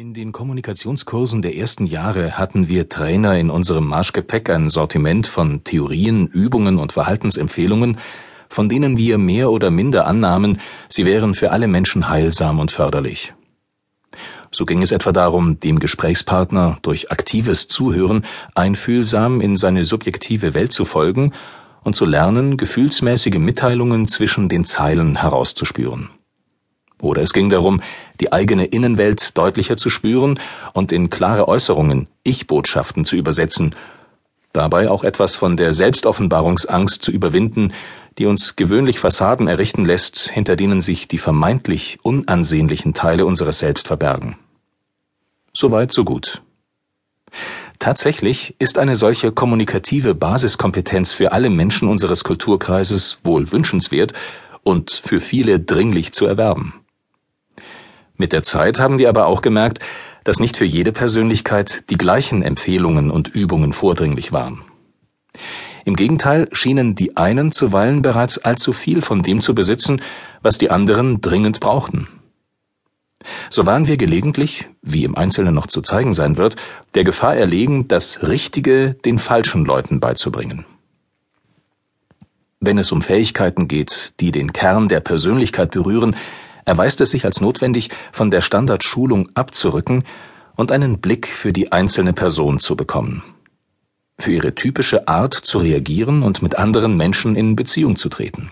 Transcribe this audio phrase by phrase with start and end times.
[0.00, 5.62] In den Kommunikationskursen der ersten Jahre hatten wir Trainer in unserem Marschgepäck ein Sortiment von
[5.62, 7.98] Theorien, Übungen und Verhaltensempfehlungen,
[8.48, 10.58] von denen wir mehr oder minder annahmen,
[10.88, 13.34] sie wären für alle Menschen heilsam und förderlich.
[14.50, 18.24] So ging es etwa darum, dem Gesprächspartner durch aktives Zuhören
[18.54, 21.34] einfühlsam in seine subjektive Welt zu folgen
[21.84, 26.08] und zu lernen, gefühlsmäßige Mitteilungen zwischen den Zeilen herauszuspüren.
[27.00, 27.80] Oder es ging darum,
[28.20, 30.38] die eigene Innenwelt deutlicher zu spüren
[30.74, 33.74] und in klare Äußerungen, Ich-Botschaften zu übersetzen,
[34.52, 37.72] dabei auch etwas von der Selbstoffenbarungsangst zu überwinden,
[38.18, 43.86] die uns gewöhnlich Fassaden errichten lässt, hinter denen sich die vermeintlich unansehnlichen Teile unseres Selbst
[43.86, 44.36] verbergen.
[45.52, 46.42] Soweit, so gut.
[47.78, 54.12] Tatsächlich ist eine solche kommunikative Basiskompetenz für alle Menschen unseres Kulturkreises wohl wünschenswert
[54.62, 56.79] und für viele dringlich zu erwerben.
[58.20, 59.78] Mit der Zeit haben wir aber auch gemerkt,
[60.24, 64.60] dass nicht für jede Persönlichkeit die gleichen Empfehlungen und Übungen vordringlich waren.
[65.86, 70.02] Im Gegenteil schienen die einen zuweilen bereits allzu viel von dem zu besitzen,
[70.42, 72.08] was die anderen dringend brauchten.
[73.48, 76.56] So waren wir gelegentlich, wie im Einzelnen noch zu zeigen sein wird,
[76.92, 80.66] der Gefahr erlegen, das Richtige den falschen Leuten beizubringen.
[82.60, 86.14] Wenn es um Fähigkeiten geht, die den Kern der Persönlichkeit berühren,
[86.64, 90.04] erweist es sich als notwendig, von der Standardschulung abzurücken
[90.56, 93.22] und einen Blick für die einzelne Person zu bekommen.
[94.18, 98.50] Für ihre typische Art zu reagieren und mit anderen Menschen in Beziehung zu treten.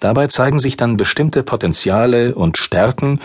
[0.00, 3.20] Dabei zeigen sich dann bestimmte Potenziale und Stärken,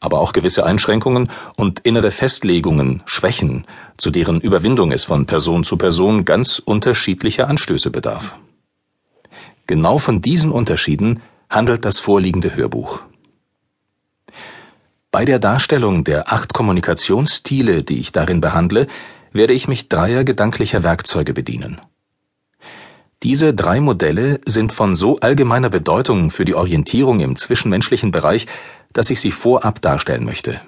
[0.00, 5.76] aber auch gewisse Einschränkungen und innere Festlegungen, Schwächen, zu deren Überwindung es von Person zu
[5.76, 8.34] Person ganz unterschiedlicher Anstöße bedarf.
[9.66, 13.02] Genau von diesen Unterschieden handelt das vorliegende Hörbuch.
[15.10, 18.86] Bei der Darstellung der acht Kommunikationsstile, die ich darin behandle,
[19.32, 21.80] werde ich mich dreier gedanklicher Werkzeuge bedienen.
[23.22, 28.46] Diese drei Modelle sind von so allgemeiner Bedeutung für die Orientierung im zwischenmenschlichen Bereich,
[28.92, 30.60] dass ich sie vorab darstellen möchte.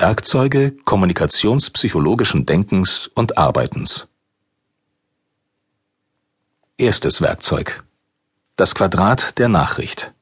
[0.00, 4.06] Werkzeuge kommunikationspsychologischen Denkens und Arbeitens.
[6.78, 7.84] Erstes Werkzeug.
[8.56, 10.12] Das Quadrat der Nachricht.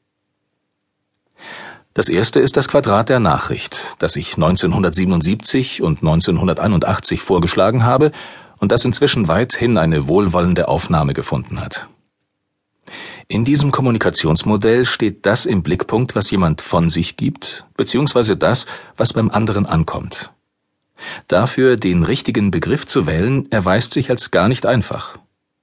[1.95, 8.11] Das erste ist das Quadrat der Nachricht, das ich 1977 und 1981 vorgeschlagen habe
[8.59, 11.89] und das inzwischen weithin eine wohlwollende Aufnahme gefunden hat.
[13.31, 18.65] In diesem Kommunikationsmodell steht das im Blickpunkt, was jemand von sich gibt, beziehungsweise das,
[18.97, 20.31] was beim anderen ankommt.
[21.29, 25.19] Dafür den richtigen Begriff zu wählen, erweist sich als gar nicht einfach.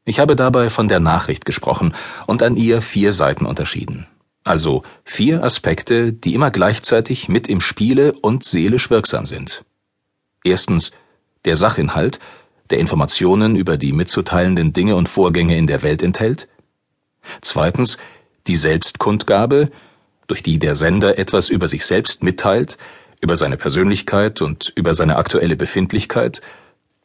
[0.05, 1.95] Ich habe dabei von der Nachricht gesprochen
[2.27, 4.05] und an ihr vier Seiten unterschieden.
[4.43, 9.65] Also vier Aspekte, die immer gleichzeitig mit im Spiele und seelisch wirksam sind.
[10.43, 10.91] Erstens
[11.45, 12.19] der Sachinhalt,
[12.69, 16.47] der Informationen über die mitzuteilenden Dinge und Vorgänge in der Welt enthält.
[17.41, 17.97] Zweitens
[18.47, 19.71] die Selbstkundgabe,
[20.27, 22.77] durch die der Sender etwas über sich selbst mitteilt,
[23.21, 26.41] über seine Persönlichkeit und über seine aktuelle Befindlichkeit,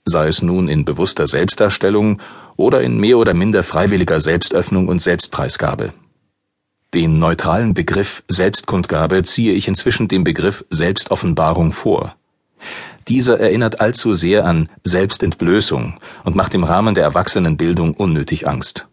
[0.04, 2.20] sei es nun in bewusster Selbstdarstellung
[2.56, 5.92] oder in mehr oder minder freiwilliger Selbstöffnung und Selbstpreisgabe.
[6.92, 12.16] Den neutralen Begriff Selbstkundgabe ziehe ich inzwischen dem Begriff Selbstoffenbarung vor.
[13.08, 18.86] Dieser erinnert allzu sehr an Selbstentblößung und macht im Rahmen der Erwachsenenbildung unnötig Angst.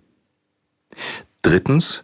[1.42, 2.04] Drittens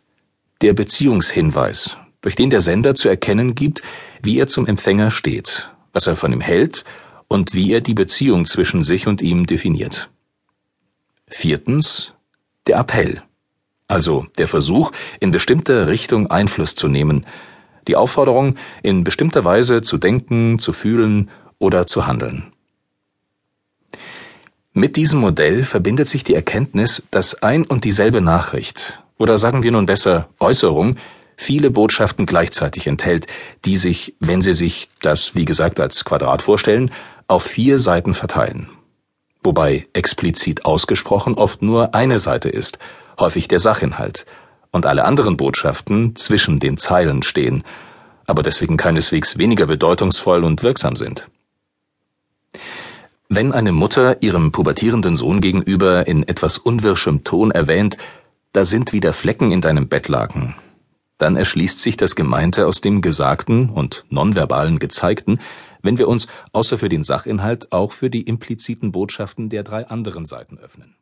[0.62, 3.81] der Beziehungshinweis, durch den der Sender zu erkennen gibt,
[4.22, 6.86] wie er zum Empfänger steht, was er von ihm hält
[7.28, 10.09] und wie er die Beziehung zwischen sich und ihm definiert.
[11.28, 12.14] Viertens
[12.68, 13.22] der Appell,
[13.88, 17.25] also der Versuch, in bestimmter Richtung Einfluss zu nehmen,
[17.88, 21.30] die Aufforderung, in bestimmter Weise zu denken, zu fühlen
[21.60, 22.53] oder zu handeln.
[24.76, 29.72] Mit diesem Modell verbindet sich die Erkenntnis, dass ein und dieselbe Nachricht, oder sagen wir
[29.72, 30.98] nun besser Äußerung,
[31.38, 33.28] viele Botschaften gleichzeitig enthält,
[33.66, 36.90] die sich, wenn Sie sich das, wie gesagt, als Quadrat vorstellen,
[37.28, 38.68] auf vier Seiten verteilen.
[39.44, 42.80] Wobei explizit ausgesprochen oft nur eine Seite ist,
[43.19, 44.26] häufig der Sachinhalt,
[44.72, 47.64] und alle anderen Botschaften zwischen den Zeilen stehen,
[48.26, 51.28] aber deswegen keineswegs weniger bedeutungsvoll und wirksam sind.
[53.35, 57.97] Wenn eine Mutter ihrem pubertierenden Sohn gegenüber in etwas unwirschem Ton erwähnt,
[58.51, 60.53] da sind wieder Flecken in deinem Bettlaken.
[61.18, 65.39] Dann erschließt sich das Gemeinte aus dem Gesagten und nonverbalen Gezeigten,
[65.81, 70.27] wenn wir uns außer für den Sachinhalt auch für die impliziten Botschaften der drei anderen
[70.27, 70.94] Seiten öffnen